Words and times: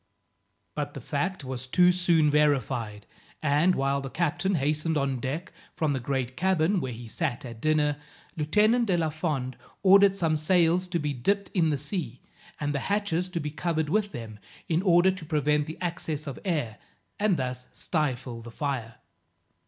But 0.73 0.95
the 0.95 0.99
fact 0.99 1.43
was 1.43 1.67
too 1.67 1.91
soon 1.91 2.31
verified, 2.31 3.05
and, 3.43 3.75
while 3.75 4.01
the 4.01 4.09
captain 4.09 4.55
hastened 4.55 4.97
on 4.97 5.19
deck 5.19 5.53
from 5.75 5.93
the 5.93 5.99
great 5.99 6.35
cabin, 6.35 6.81
where 6.81 6.91
he 6.91 7.07
sat 7.07 7.45
at 7.45 7.61
dinner, 7.61 7.97
Lieutenant 8.35 8.87
de 8.87 8.97
la 8.97 9.09
Fond 9.09 9.55
ordered 9.83 10.15
some 10.15 10.37
sails 10.37 10.87
to 10.87 10.97
be 10.97 11.13
dipped 11.13 11.51
in 11.53 11.69
the 11.69 11.77
sea, 11.77 12.19
and 12.59 12.73
the 12.73 12.79
hatches 12.89 13.29
to 13.29 13.39
be 13.39 13.51
covered 13.51 13.89
with 13.89 14.11
them 14.11 14.39
in 14.67 14.81
order 14.81 15.11
to 15.11 15.23
prevent 15.23 15.67
the 15.67 15.77
access 15.81 16.25
of 16.25 16.39
air, 16.43 16.79
and 17.19 17.37
thus 17.37 17.67
stifle 17.71 18.41
the 18.41 18.49
fire. 18.49 18.95